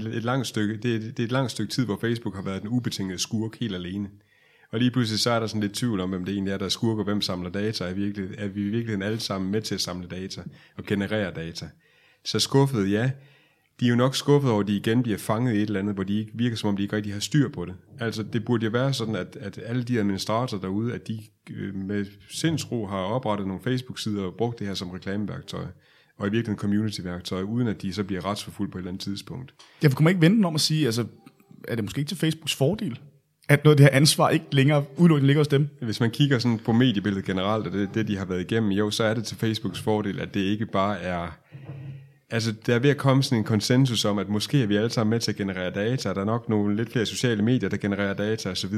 [0.09, 2.68] et langt stykke, det, det er et langt stykke tid, hvor Facebook har været den
[2.68, 4.09] ubetingede skurk helt alene.
[4.73, 6.68] Og lige pludselig så er der sådan lidt tvivl om, hvem det egentlig er, der
[6.68, 7.85] skurker, hvem samler data.
[7.85, 10.42] Er, virkelig, er vi i virkeligheden alle sammen med til at samle data
[10.77, 11.68] og generere data?
[12.25, 13.11] Så skuffet, ja.
[13.81, 15.95] De er jo nok skuffet over, at de igen bliver fanget i et eller andet,
[15.95, 17.75] hvor de ikke virker som om, de ikke rigtig har styr på det.
[18.01, 21.19] Altså det burde jo være sådan, at, at alle de administratorer derude, at de
[21.51, 25.64] øh, med sindsro har oprettet nogle Facebook-sider og brugt det her som reklameværktøj
[26.19, 29.55] og i virkeligheden community-værktøj, uden at de så bliver retsforfulgt på et eller andet tidspunkt.
[29.83, 31.07] Jeg kunne man ikke vente om at sige, altså,
[31.69, 32.99] er det måske ikke til Facebooks fordel,
[33.49, 35.69] at noget af det her ansvar ikke længere udelukkende ligger hos dem.
[35.83, 38.90] Hvis man kigger sådan på mediebilledet generelt, og det, det de har været igennem, jo,
[38.90, 41.38] så er det til Facebooks fordel, at det ikke bare er...
[42.31, 44.90] Altså, der er ved at komme sådan en konsensus om, at måske er vi alle
[44.90, 47.77] sammen med til at generere data, der er nok nogle lidt flere sociale medier, der
[47.77, 48.75] genererer data osv.,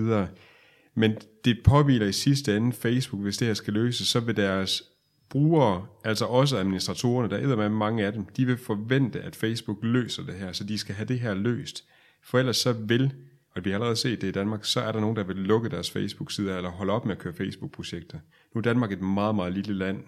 [0.94, 4.82] men det påviler i sidste ende Facebook, hvis det her skal løses, så vil deres
[5.30, 9.78] brugere, altså også administratorerne, der er med mange af dem, de vil forvente, at Facebook
[9.82, 11.84] løser det her, så de skal have det her løst.
[12.24, 13.12] For ellers så vil
[13.56, 15.68] og vi har allerede set det i Danmark, så er der nogen, der vil lukke
[15.68, 18.18] deres Facebook-sider eller holde op med at køre Facebook-projekter.
[18.54, 20.04] Nu er Danmark et meget, meget lille land,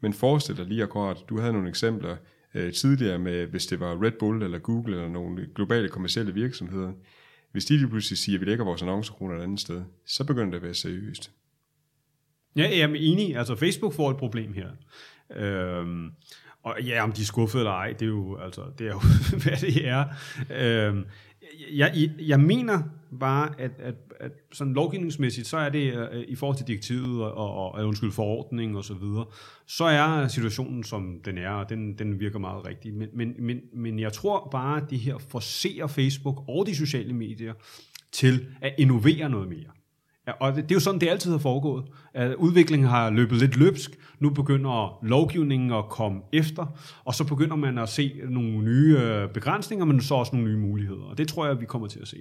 [0.00, 2.16] men forestil dig lige akkurat, du havde nogle eksempler
[2.54, 6.92] øh, tidligere med, hvis det var Red Bull eller Google eller nogle globale kommersielle virksomheder.
[7.52, 10.50] Hvis de lige pludselig siger, at vi lægger vores annoncekroner et andet sted, så begynder
[10.50, 11.32] det at være seriøst.
[12.56, 13.36] Ja, jeg er enig.
[13.36, 14.68] Altså Facebook får et problem her.
[15.36, 16.10] Øhm,
[16.62, 19.00] og ja, om de er skuffede eller ej, det er jo, altså, det er jo
[19.42, 20.04] hvad det er.
[20.50, 21.04] Øhm,
[21.72, 22.82] jeg, jeg mener
[23.20, 27.34] bare, at, at, at sådan lovgivningsmæssigt, så er det uh, i forhold til direktivet og,
[27.34, 29.24] og, og undskyld, forordning og så videre,
[29.66, 32.94] så er situationen, som den er, og den, den virker meget rigtig.
[32.94, 37.12] Men, men, men, men jeg tror bare, at det her forser Facebook og de sociale
[37.12, 37.54] medier
[38.12, 39.77] til at innovere noget mere.
[40.28, 41.84] Ja, og det, det er jo sådan, det altid har foregået.
[42.14, 43.90] At udviklingen har løbet lidt løbsk.
[44.20, 49.28] Nu begynder lovgivningen at komme efter, og så begynder man at se nogle nye øh,
[49.28, 51.02] begrænsninger, men så også nogle nye muligheder.
[51.02, 52.16] Og det tror jeg, vi kommer til at se.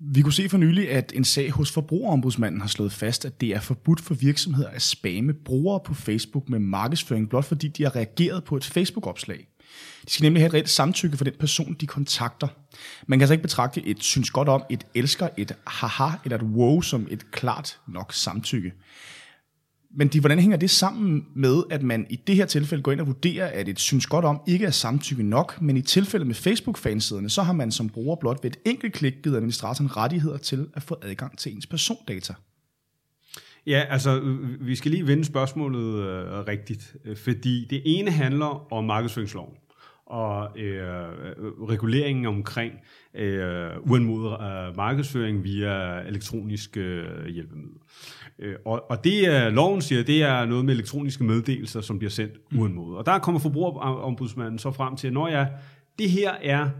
[0.00, 3.48] Vi kunne se for nylig, at en sag hos Forbrugerombudsmanden har slået fast, at det
[3.48, 7.96] er forbudt for virksomheder at spamme brugere på Facebook med markedsføring, blot fordi de har
[7.96, 9.48] reageret på et Facebook-opslag.
[10.04, 12.48] De skal nemlig have et reelt samtykke for den person, de kontakter.
[13.06, 16.42] Man kan altså ikke betragte et synes godt om, et elsker, et haha eller et
[16.42, 18.72] wow som et klart nok samtykke.
[19.90, 23.00] Men de, hvordan hænger det sammen med, at man i det her tilfælde går ind
[23.00, 26.34] og vurderer, at et synes godt om ikke er samtykke nok, men i tilfælde med
[26.34, 30.68] Facebook-fansiderne, så har man som bruger blot ved et enkelt klik givet administratoren rettigheder til
[30.74, 32.34] at få adgang til ens persondata.
[33.68, 34.20] Ja, altså,
[34.60, 39.54] vi skal lige vende spørgsmålet øh, rigtigt, øh, fordi det ene handler om markedsføringsloven
[40.06, 40.82] og øh,
[41.68, 42.72] reguleringen omkring
[43.14, 47.80] øh, uanmodet øh, markedsføring via elektroniske øh, hjælpemidler.
[48.38, 52.10] Øh, og, og det, øh, loven siger, det er noget med elektroniske meddelelser, som bliver
[52.10, 52.60] sendt mm.
[52.60, 52.98] uanmodet.
[52.98, 55.52] Og der kommer forbrugerombudsmanden så frem til, når jeg,
[55.98, 56.70] det her er,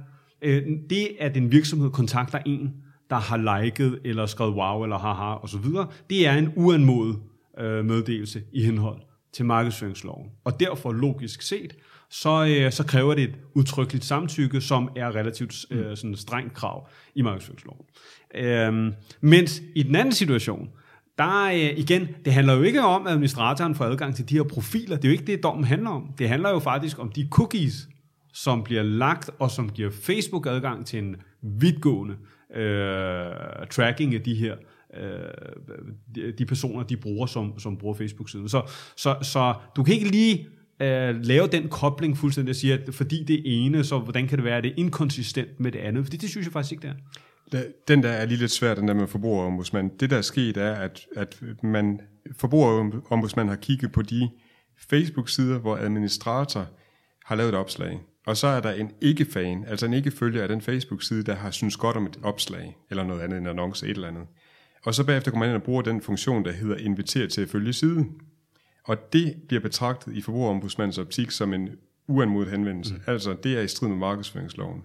[0.42, 2.74] øh, det at en virksomhed kontakter en,
[3.10, 5.64] der har liket eller skrevet wow eller haha osv.,
[6.10, 7.18] det er en uanmodet
[7.58, 9.00] øh, meddelelse i henhold
[9.32, 10.26] til markedsføringsloven.
[10.44, 11.76] Og derfor logisk set,
[12.10, 16.88] så, øh, så kræver det et udtrykkeligt samtykke, som er relativt øh, sådan strengt krav
[17.14, 17.84] i markedsføringsloven.
[18.34, 20.68] Øh, mens i den anden situation,
[21.18, 24.42] der øh, igen, det handler jo ikke om, at administratoren får adgang til de her
[24.42, 24.96] profiler.
[24.96, 26.12] Det er jo ikke det, dommen handler om.
[26.18, 27.88] Det handler jo faktisk om de cookies,
[28.32, 32.14] som bliver lagt, og som giver Facebook adgang til en vidtgående
[32.54, 34.56] øh, tracking af de her
[34.94, 38.48] øh, de personer, de bruger, som, som bruger Facebook-siden.
[38.48, 38.62] Så,
[38.96, 40.48] så, så du kan ikke lige
[40.80, 44.44] øh, lave den kobling fuldstændig og sige, at fordi det ene, så hvordan kan det
[44.44, 46.04] være, at det er inkonsistent med det andet?
[46.04, 46.94] Fordi det synes jeg faktisk ikke, det er.
[47.88, 49.90] Den der er lige lidt svær, den der med forbrugerombudsmand.
[49.98, 52.00] Det, der er sket, er, at, at man,
[52.36, 54.28] forbrugerombudsmand har kigget på de
[54.90, 56.66] Facebook-sider, hvor administrator
[57.24, 58.00] har lavet et opslag.
[58.28, 61.76] Og så er der en ikke-fan, altså en ikke-følger af den Facebook-side, der har synes
[61.76, 64.26] godt om et opslag, eller noget andet, en annonce, et eller andet.
[64.84, 67.48] Og så bagefter kommer man ind og bruger den funktion, der hedder inviter til at
[67.48, 68.20] følge siden.
[68.84, 71.68] Og det bliver betragtet i forbrugerombudsmandens optik som en
[72.06, 72.94] uanmodet henvendelse.
[72.94, 73.00] Mm.
[73.06, 74.84] Altså, det er i strid med markedsføringsloven.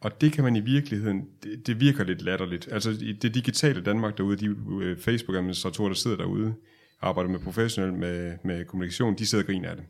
[0.00, 2.68] Og det kan man i virkeligheden, det, det virker lidt latterligt.
[2.72, 6.54] Altså, i det digitale Danmark derude, de uh, Facebook-administratorer, der sidder derude,
[7.02, 9.84] arbejder med professionelt med, med kommunikation, de sidder og griner af det.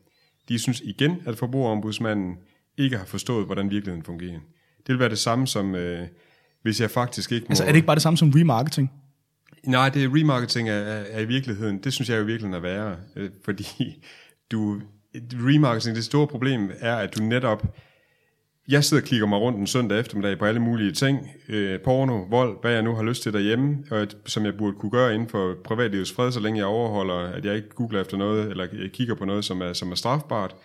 [0.49, 2.37] De synes igen, at forbrugerombudsmanden
[2.77, 4.39] ikke har forstået, hvordan virkeligheden fungerer.
[4.77, 6.07] Det vil være det samme som, øh,
[6.61, 7.51] hvis jeg faktisk ikke må...
[7.51, 8.91] Altså er det ikke bare det samme som remarketing?
[9.63, 12.69] Nej, det remarketing er, er, er i virkeligheden, det synes jeg jo i virkeligheden er
[12.69, 13.65] værre, øh, fordi
[14.51, 14.81] du,
[15.15, 17.75] remarketing, det store problem er, at du netop,
[18.67, 22.23] jeg sidder og klikker mig rundt en søndag eftermiddag på alle mulige ting, øh, porno,
[22.29, 25.29] vold, hvad jeg nu har lyst til derhjemme, og, som jeg burde kunne gøre inden
[25.29, 29.15] for privatlivets fred, så længe jeg overholder, at jeg ikke googler efter noget, eller kigger
[29.15, 30.55] på noget, som er, som er strafbart.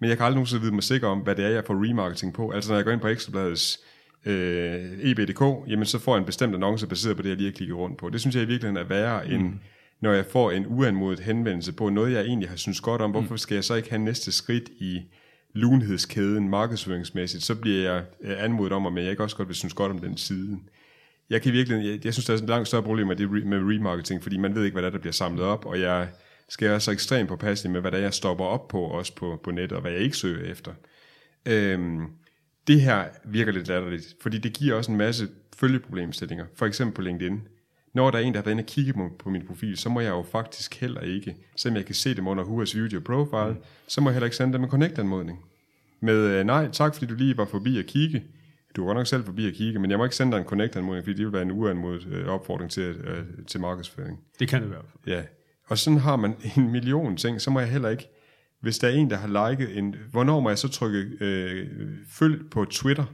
[0.00, 2.34] Men jeg kan aldrig nogensinde vide mig sikker om, hvad det er, jeg får remarketing
[2.34, 2.50] på.
[2.50, 3.80] Altså når jeg går ind på Ekstrabladets
[4.24, 7.56] øh, EB.dk, jamen så får jeg en bestemt annonce baseret på det, jeg lige har
[7.56, 8.10] klikket rundt på.
[8.10, 9.34] Det synes jeg i virkeligheden er værre mm.
[9.34, 9.54] end
[10.00, 13.34] når jeg får en uanmodet henvendelse på noget, jeg egentlig har synes godt om, hvorfor
[13.34, 13.38] mm.
[13.38, 15.02] skal jeg så ikke have næste skridt i
[15.54, 19.74] lunhedskæden markedsføringsmæssigt, så bliver jeg øh, anmodet om, om jeg ikke også godt vil synes
[19.74, 20.58] godt om den side.
[21.30, 23.58] Jeg kan virkelig, jeg, jeg synes, der er et langt større problem med, det med
[23.58, 26.08] remarketing, fordi man ved ikke, hvad der, er, der bliver samlet op, og jeg
[26.48, 29.40] skal være så ekstremt påpasselig med, hvad der er, jeg stopper op på, også på,
[29.44, 30.72] på nettet, og hvad jeg ikke søger efter.
[31.46, 32.06] Øhm,
[32.66, 37.02] det her virker lidt latterligt, fordi det giver også en masse følgeproblemstillinger, for eksempel på
[37.02, 37.40] LinkedIn
[37.94, 39.88] når der er en, der har været inde og kigge på, på min profil, så
[39.88, 43.50] må jeg jo faktisk heller ikke, selvom jeg kan se dem under Who's Video Profile,
[43.58, 43.64] mm.
[43.88, 45.44] så må jeg heller ikke sende dem en connect-anmodning.
[46.00, 48.24] Med øh, nej, tak fordi du lige var forbi at kigge.
[48.76, 50.44] Du var godt nok selv forbi at kigge, men jeg må ikke sende dig en
[50.44, 54.20] connect-anmodning, fordi det vil være en uanmodet øh, opfordring til, øh, til markedsføring.
[54.38, 54.82] Det kan det være.
[55.06, 55.22] Ja,
[55.68, 58.08] og sådan har man en million ting, så må jeg heller ikke,
[58.60, 61.68] hvis der er en, der har liket en, hvornår må jeg så trykke øh,
[62.08, 63.04] følg på Twitter?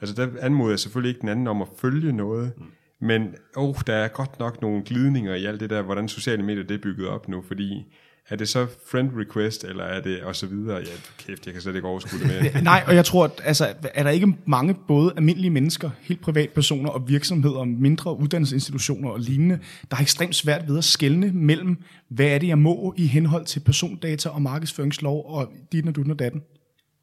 [0.00, 2.64] Altså der anmoder jeg selvfølgelig ikke den anden om at følge noget, mm.
[2.98, 6.64] Men oh, der er godt nok nogle glidninger i alt det der, hvordan sociale medier
[6.64, 7.92] det er bygget op nu, fordi
[8.28, 10.76] er det så friend request, eller er det og så videre?
[10.76, 10.84] Ja,
[11.18, 12.62] kæft, jeg kan slet ikke overskue det mere.
[12.62, 16.90] Nej, og jeg tror, at, altså, er der ikke mange både almindelige mennesker, helt privatpersoner
[16.90, 19.58] og virksomheder, mindre uddannelsesinstitutioner og lignende,
[19.90, 21.76] der har ekstremt svært ved at skelne mellem,
[22.08, 26.04] hvad er det, jeg må i henhold til persondata og markedsføringslov og dit og du
[26.10, 26.42] og datten?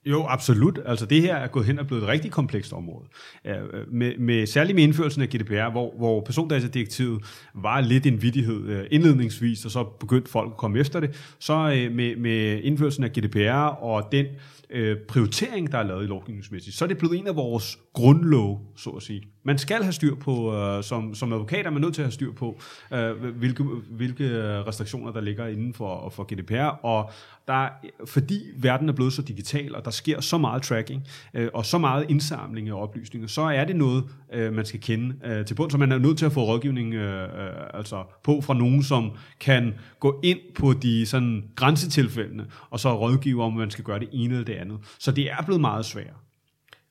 [0.06, 0.80] Jo, absolut.
[0.86, 3.06] Altså det her er gået hen og blevet et rigtig komplekst område.
[3.46, 3.56] Øh,
[3.92, 7.24] med, med, særligt med indførelsen af GDPR, hvor, hvor persondatadirektivet
[7.56, 11.54] var lidt en vidighed øh, indledningsvis, og så begyndte folk at komme efter det, så
[11.54, 14.26] øh, med, med indførelsen af GDPR og den
[14.70, 18.74] øh, prioritering, der er lavet i lovgivningsmæssigt, så er det blevet en af vores grundlov,
[18.76, 19.33] så at sige.
[19.44, 22.12] Man skal have styr på, øh, som, som advokat er man nødt til at have
[22.12, 22.60] styr på,
[22.94, 24.30] øh, hvilke, hvilke
[24.64, 27.12] restriktioner, der ligger inden for, for GDPR, og
[27.48, 27.70] der,
[28.06, 31.78] fordi verden er blevet så digital, og der sker så meget tracking, øh, og så
[31.78, 34.04] meget indsamling af oplysninger, så er det noget,
[34.34, 36.94] øh, man skal kende øh, til bund, så man er nødt til at få rådgivning
[36.94, 42.80] øh, øh, altså på fra nogen, som kan gå ind på de sådan, grænsetilfældene, og
[42.80, 44.78] så rådgive om, man skal gøre det ene eller det andet.
[45.00, 46.23] Så det er blevet meget svært.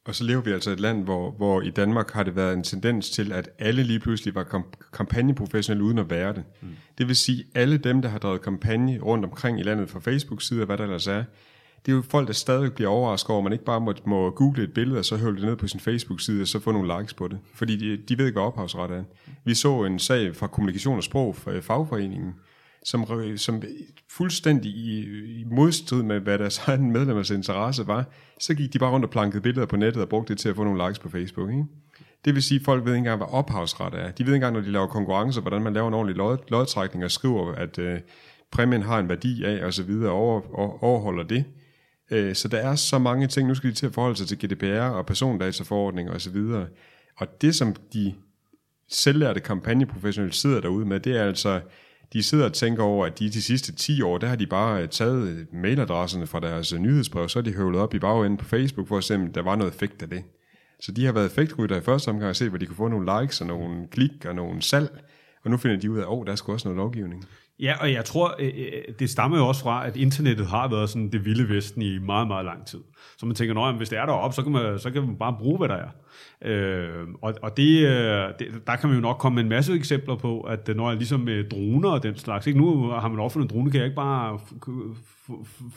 [0.05, 2.55] Og så lever vi altså i et land, hvor, hvor i Danmark har det været
[2.55, 6.45] en tendens til, at alle lige pludselig var kamp- kampagneprofessionelle uden at være det.
[6.61, 6.69] Mm.
[6.99, 10.62] Det vil sige, alle dem, der har drevet kampagne rundt omkring i landet fra Facebook-side
[10.62, 11.25] og hvad der ellers er,
[11.87, 14.31] det er jo folk, der stadig bliver overrasket over, at man ikke bare må, må
[14.31, 16.99] google et billede, og så høvle det ned på sin Facebook-side, og så få nogle
[16.99, 17.38] likes på det.
[17.55, 19.05] Fordi de, de ved ikke, hvad ophavsret er.
[19.45, 22.35] Vi så en sag fra Kommunikation og Sprog fra fagforeningen,
[22.85, 23.62] som, som
[24.11, 25.01] fuldstændig i,
[25.40, 28.05] i modstrid med, hvad deres egen medlemmers interesse var,
[28.40, 30.57] så gik de bare rundt og plankede billeder på nettet og brugte det til at
[30.57, 31.51] få nogle likes på Facebook.
[31.51, 31.64] Ikke?
[32.25, 34.11] Det vil sige, at folk ved ikke engang, hvad ophavsret er.
[34.11, 37.05] De ved ikke engang, når de laver konkurrencer, hvordan man laver en ordentlig lod, lodtrækning
[37.05, 38.01] og skriver, at øh,
[38.51, 41.45] præmien har en værdi af, og så videre, og over, overholder det.
[42.11, 43.49] Øh, så der er så mange ting.
[43.49, 46.66] Nu skal de til at forholde sig til GDPR og persondataforordning og så videre.
[47.16, 48.14] Og det, som de
[48.88, 51.61] selvlærte kampagneprofessionelle sidder derude med, det er altså
[52.12, 54.83] de sidder og tænker over, at de de sidste 10 år, der har de bare
[54.83, 58.37] øh, taget øh, mailadresserne fra deres øh, nyhedsbrev, så har de høvlet op i bagenden
[58.37, 60.25] på Facebook for at se, om der var noget effekt af det.
[60.81, 63.20] Så de har været effektrytter i første omgang og se, hvor de kunne få nogle
[63.20, 65.03] likes og nogle klik og nogle salg,
[65.44, 67.25] og nu finder de ud af, at oh, der er sgu også noget lovgivning.
[67.62, 70.90] Ja, og jeg tror, øh, øh, det stammer jo også fra, at internettet har været
[70.90, 72.81] sådan det vilde vesten i meget, meget lang tid.
[73.18, 75.37] Så man tænker, at hvis det er deroppe, så kan man, så kan man bare
[75.38, 75.88] bruge, hvad der er.
[76.44, 79.75] Øh, og og det, øh, det, der kan man jo nok komme med en masse
[79.75, 82.59] eksempler på, at når jeg ligesom med droner og den slags, ikke?
[82.59, 84.38] nu har man opfundet en drone, kan jeg ikke bare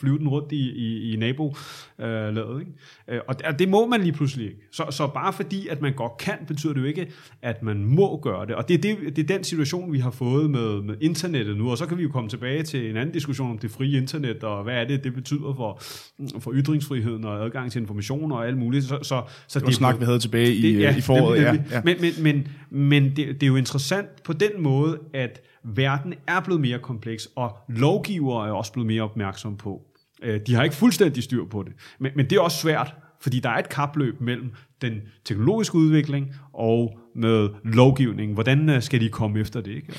[0.00, 2.54] flyve den rundt i, i, i nabolaget.
[2.54, 2.72] Øh, ikke?
[3.08, 4.60] Øh, og det må man lige pludselig ikke.
[4.72, 7.10] Så, så bare fordi, at man godt kan, betyder det jo ikke,
[7.42, 8.54] at man må gøre det.
[8.54, 11.70] Og det er, det, det er den situation, vi har fået med, med internettet nu,
[11.70, 14.44] og så kan vi jo komme tilbage til en anden diskussion om det frie internet,
[14.44, 15.80] og hvad er det, det betyder for,
[16.40, 18.84] for ytringsfriheden og adgang til information og alt muligt.
[18.84, 21.42] Så, så, så det var snak, vi havde tilbage i, det, ja, i foråret.
[21.42, 21.80] ja, ja.
[21.84, 25.40] Men, men, men, men det, det er jo interessant på den måde, at
[25.74, 29.82] verden er blevet mere kompleks, og lovgivere er også blevet mere opmærksom på.
[30.22, 33.40] Øh, de har ikke fuldstændig styr på det, men, men det er også svært, fordi
[33.40, 34.52] der er et kapløb mellem
[34.82, 38.34] den teknologiske udvikling og med lovgivning.
[38.34, 39.74] Hvordan øh, skal de komme efter det?
[39.74, 39.92] Ikke?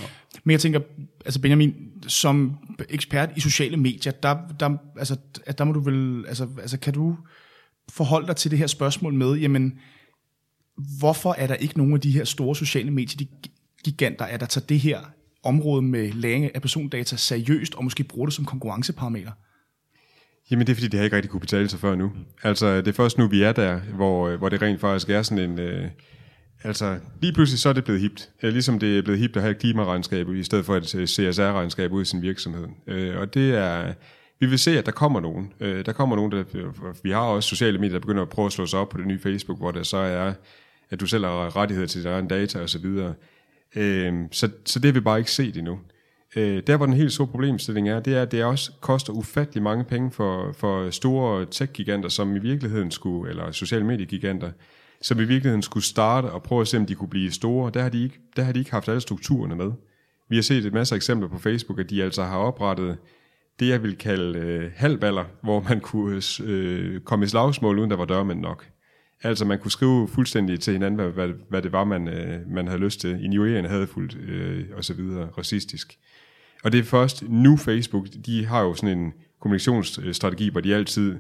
[0.44, 0.80] Men jeg tænker,
[1.26, 1.74] altså Benjamin,
[2.08, 2.58] som
[2.90, 5.18] ekspert i sociale medier, der, der, altså,
[5.58, 7.18] der må du vel, altså, altså kan du
[7.90, 9.80] forholde dig til det her spørgsmål med, jamen,
[11.00, 13.50] hvorfor er der ikke nogen af de her store sociale medier, de
[13.84, 15.00] giganter, er der tager det her
[15.48, 19.32] område med læring af persondata seriøst, og måske bruge det som konkurrenceparameter?
[20.52, 22.12] Jamen det er fordi, det har ikke rigtig kunne betale sig før nu.
[22.44, 25.22] Altså det er først nu, vi er der, hvor, øh, hvor det rent faktisk er
[25.22, 25.60] sådan en...
[25.60, 25.90] Øh,
[26.64, 28.30] altså lige pludselig så er det blevet hipt.
[28.44, 31.08] Ja, Ligesom det er blevet hipt at have et klimaregnskab i stedet for et øh,
[31.08, 32.68] CSR-regnskab ud i sin virksomhed.
[32.88, 33.94] Øh, og det er...
[34.40, 35.54] Vi vil se, at der kommer nogen.
[35.60, 36.44] Øh, der kommer nogen, der...
[37.04, 39.08] Vi har også sociale medier, der begynder at prøve at slå sig op på det
[39.08, 40.34] nye Facebook, hvor der så er,
[40.90, 42.86] at du selv har rettigheder til din data osv.
[43.76, 45.80] Øh, så, så det har vi bare ikke set endnu.
[46.36, 49.64] Øh, der hvor den helt store problemstilling er, det er, at det også koster ufattelig
[49.64, 54.52] mange penge for, for store tech-giganter, som i virkeligheden skulle, eller sociale mediegiganter,
[55.02, 57.72] som i virkeligheden skulle starte og prøve at se, om de kunne blive store.
[57.74, 59.72] Der har de ikke, der har de ikke haft alle strukturerne med.
[60.30, 62.98] Vi har set et masse eksempler på Facebook, at de altså har oprettet
[63.60, 67.98] det, jeg vil kalde øh, halvballer, hvor man kunne øh, komme i slagsmål, uden der
[67.98, 68.66] var dørmænd nok.
[69.24, 72.68] Altså man kunne skrive fuldstændig til hinanden, hvad, hvad, hvad det var, man, øh, man
[72.68, 73.24] havde lyst til.
[73.24, 75.98] Injurierende hadefuldt øh, og så videre, racistisk.
[76.64, 81.16] Og det er først nu Facebook, de har jo sådan en kommunikationsstrategi, hvor de altid,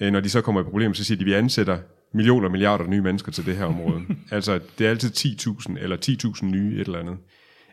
[0.00, 1.78] øh, når de så kommer i problemer, så siger de, at vi ansætter
[2.14, 4.02] millioner og milliarder nye mennesker til det her område.
[4.30, 5.96] altså, det er altid 10.000 eller
[6.36, 7.16] 10.000 nye et eller andet.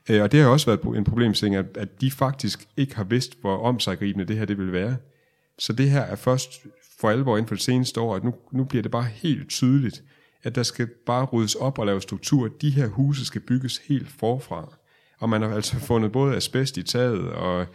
[0.09, 3.41] Øh, og det har også været en problemstilling, at, at de faktisk ikke har vidst,
[3.41, 4.95] hvor omsaggribende det her det vil være.
[5.59, 6.51] Så det her er først
[7.03, 10.03] for alvor inden for det seneste år, at nu, nu bliver det bare helt tydeligt,
[10.43, 12.47] at der skal bare ryddes op og laves struktur.
[12.47, 14.77] De her huse skal bygges helt forfra.
[15.19, 17.65] Og man har altså fundet både asbest i taget og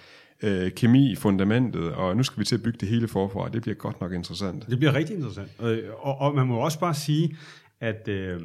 [0.42, 3.48] øh, kemi i fundamentet, og nu skal vi til at bygge det hele forfra.
[3.48, 4.66] Det bliver godt nok interessant.
[4.70, 5.50] Det bliver rigtig interessant.
[5.58, 7.36] Og, og, og man må også bare sige,
[7.80, 8.40] at, øh,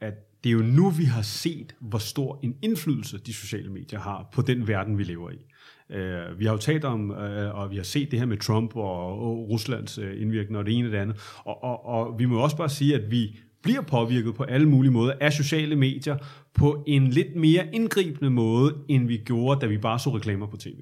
[0.00, 3.98] at det er jo nu, vi har set, hvor stor en indflydelse de sociale medier
[3.98, 5.46] har på den verden, vi lever i.
[5.92, 8.76] Øh, vi har jo talt om, øh, og vi har set det her med Trump
[8.76, 11.16] og, og Ruslands øh, indvirkning og det ene og det andet.
[11.44, 14.92] Og, og, og vi må også bare sige, at vi bliver påvirket på alle mulige
[14.92, 16.16] måder af sociale medier
[16.54, 20.56] på en lidt mere indgribende måde, end vi gjorde, da vi bare så reklamer på
[20.56, 20.80] tv.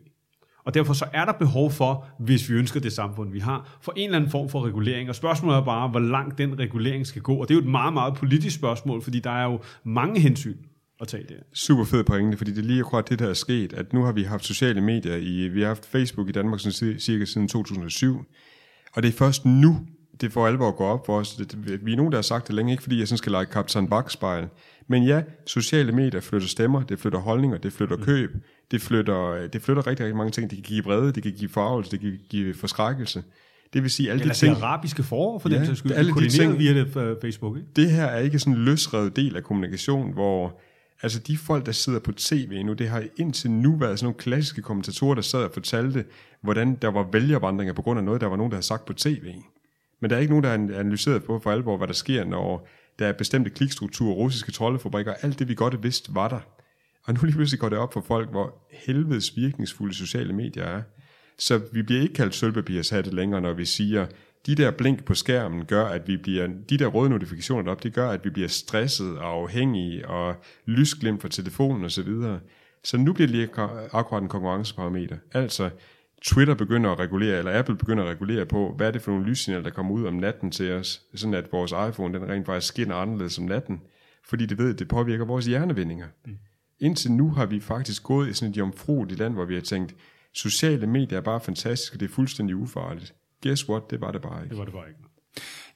[0.64, 3.92] Og derfor så er der behov for, hvis vi ønsker det samfund, vi har, for
[3.96, 5.08] en eller anden form for regulering.
[5.08, 7.34] Og spørgsmålet er bare, hvor langt den regulering skal gå.
[7.34, 10.56] Og det er jo et meget, meget politisk spørgsmål, fordi der er jo mange hensyn
[11.00, 11.36] at tage det.
[11.54, 14.12] Super fed pointe, fordi det er lige akkurat det, der er sket, at nu har
[14.12, 18.24] vi haft sociale medier i, vi har haft Facebook i Danmark sådan, cirka siden 2007,
[18.92, 19.80] og det er først nu,
[20.20, 21.34] det for alvor går op for os.
[21.34, 23.46] Det, vi er nogen, der har sagt det længe, ikke fordi jeg sådan skal lege
[23.46, 24.48] Kaptajn Bakspejl.
[24.88, 28.30] Men ja, sociale medier flytter stemmer, det flytter holdninger, det flytter køb,
[28.70, 30.50] det flytter, det flytter rigtig, rigtig mange ting.
[30.50, 33.22] Det kan give vrede, det kan give farvelse, det kan give forskrækkelse.
[33.72, 34.56] Det vil sige, alle Eller de ting...
[34.56, 35.92] arabiske forår, for ja, den sags skyld.
[35.92, 37.68] alle de ting- via det, uh, Facebook, ikke?
[37.76, 40.60] Det her er ikke sådan en løsrevet del af kommunikation, hvor
[41.02, 44.18] altså de folk, der sidder på tv nu, det har indtil nu været sådan nogle
[44.18, 46.04] klassiske kommentatorer, der sad og fortalte,
[46.42, 48.92] hvordan der var vælgervandringer på grund af noget, der var nogen, der havde sagt på
[48.92, 49.34] tv.
[50.00, 52.68] Men der er ikke nogen, der har analyseret på for alvor, hvad der sker, når
[52.98, 56.40] der er bestemte klikstrukturer, russiske troldefabrikker, alt det vi godt vidste var der.
[57.04, 60.82] Og nu lige pludselig går det op for folk, hvor helvedes virkningsfulde sociale medier er.
[61.38, 64.06] Så vi bliver ikke kaldt sølvpapirshatte længere, når vi siger,
[64.46, 67.94] de der blink på skærmen gør, at vi bliver, de der røde notifikationer deroppe, det
[67.94, 70.34] gør, at vi bliver stresset og afhængige og
[70.66, 71.90] lysglimt fra telefonen osv.
[71.90, 72.40] Så, videre.
[72.84, 75.16] så nu bliver det lige akkur- akkurat en konkurrenceparameter.
[75.32, 75.70] Altså,
[76.22, 79.26] Twitter begynder at regulere, eller Apple begynder at regulere på, hvad er det for nogle
[79.26, 82.72] lyssignaler, der kommer ud om natten til os, sådan at vores iPhone den rent faktisk
[82.72, 83.80] skinner anderledes om natten,
[84.24, 86.06] fordi det ved, at det påvirker vores hjernevindinger.
[86.26, 86.38] Mm.
[86.80, 89.94] Indtil nu har vi faktisk gået i sådan et jomfrueligt land, hvor vi har tænkt,
[90.34, 93.14] sociale medier er bare fantastiske, det er fuldstændig ufarligt.
[93.42, 94.50] Guess what, det var det bare ikke.
[94.50, 95.00] Det var det bare ikke.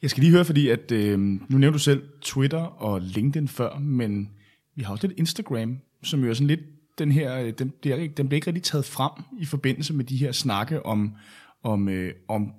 [0.03, 3.79] Jeg skal lige høre, fordi at, øh, nu nævnte du selv Twitter og LinkedIn før,
[3.79, 4.31] men
[4.77, 6.61] vi har også lidt Instagram, som jo er sådan lidt
[6.99, 10.05] den her, øh, den bliver, ikke- den bliver ikke rigtig taget frem i forbindelse med
[10.05, 11.15] de her snakke om,
[11.63, 12.53] om, øh, om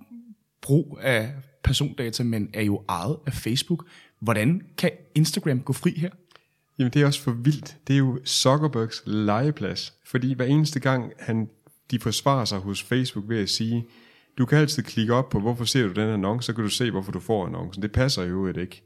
[0.62, 3.86] brug af persondata, men er jo ejet af Facebook.
[4.20, 6.10] Hvordan kan Instagram gå fri her?
[6.80, 7.78] Jamen det er også for vildt.
[7.88, 9.94] Det er jo Zuckerbergs legeplads.
[10.06, 11.50] Fordi hver eneste gang han,
[11.92, 13.86] de forsvarer sig hos Facebook ved at sige,
[14.38, 16.92] du kan altid klikke op på, hvorfor ser du den annonce, så kan du se,
[16.92, 17.84] hvorfor du får annoncen.
[17.84, 18.84] Det passer jo øvrigt ikke.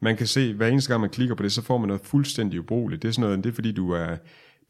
[0.00, 2.60] Man kan se, hver eneste gang man klikker på det, så får man noget fuldstændig
[2.60, 3.02] ubrugeligt.
[3.02, 4.16] Det er sådan noget, det er fordi, du er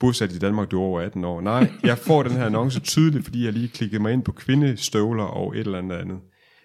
[0.00, 1.40] bosat i Danmark, du er over 18 år.
[1.40, 5.24] Nej, jeg får den her annonce tydeligt, fordi jeg lige klikkede mig ind på kvindestøvler
[5.24, 6.18] og et eller andet andet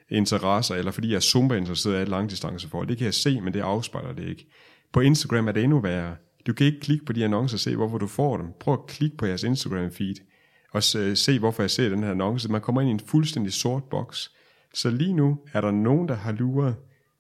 [0.10, 2.88] interesser, eller fordi jeg er Zumba-interesseret af et langdistanceforhold.
[2.88, 4.48] Det kan jeg se, men det afspejler det ikke.
[4.94, 6.16] På Instagram er det endnu værre.
[6.48, 8.46] Du kan ikke klikke på de annoncer og se, hvorfor du får dem.
[8.60, 10.27] Prøv at klikke på jeres Instagram-feed,
[10.74, 12.52] og se, øh, se, hvorfor jeg ser den her annonce.
[12.52, 14.32] Man kommer ind i en fuldstændig sort boks.
[14.74, 16.76] Så lige nu er der nogen, der har luret.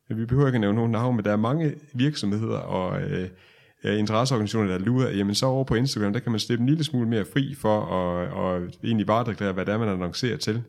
[0.10, 3.30] Vi behøver ikke at nævne nogen navn, men der er mange virksomheder og øh,
[3.84, 5.10] øh, interesseorganisationer, der lurer.
[5.10, 7.82] Jamen så over på Instagram, der kan man slippe en lille smule mere fri for
[7.82, 10.64] at, og egentlig bare deklarere, hvad det er, man annoncerer til.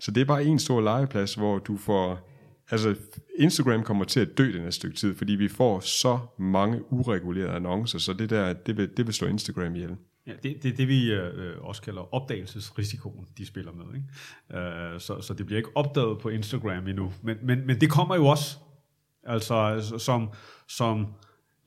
[0.00, 2.26] Så det er bare en stor legeplads, hvor du får...
[2.70, 2.94] Altså,
[3.38, 7.52] Instagram kommer til at dø den her stykke tid, fordi vi får så mange uregulerede
[7.52, 9.96] annoncer, så det der, det vil, det vil slå Instagram ihjel.
[10.26, 13.84] Ja, det, det er det, vi øh, også kalder opdagelsesrisikoen, de spiller med.
[13.94, 14.62] Ikke?
[14.62, 17.12] Øh, så, så det bliver ikke opdaget på Instagram endnu.
[17.22, 18.58] Men, men, men det kommer jo også.
[19.24, 20.30] Altså, som,
[20.68, 21.06] som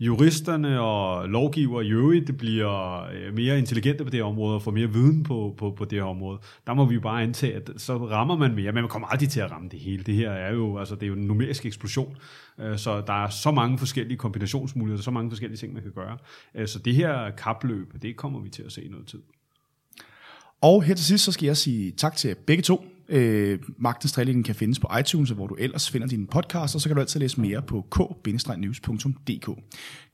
[0.05, 4.61] juristerne og lovgiver i øvrigt det bliver øh, mere intelligente på det her område og
[4.61, 7.55] får mere viden på, på, på det her område, der må vi jo bare antage,
[7.55, 10.03] at så rammer man mere, men man kommer aldrig til at ramme det hele.
[10.03, 12.15] Det her er jo, altså det er jo en numerisk eksplosion,
[12.59, 16.17] øh, så der er så mange forskellige kombinationsmuligheder, så mange forskellige ting, man kan gøre.
[16.55, 19.21] Øh, så det her kapløb, det kommer vi til at se i noget tid.
[20.61, 22.85] Og her til sidst, så skal jeg sige tak til begge to.
[23.09, 26.89] Øh, Magtens Trælægning kan findes på iTunes, hvor du ellers finder dine podcasts, og så
[26.89, 29.49] kan du altid læse mere på k-news.dk.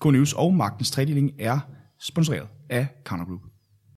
[0.06, 1.60] K-News og Magtens Trælægning er
[2.00, 3.42] sponsoreret af Counter Group.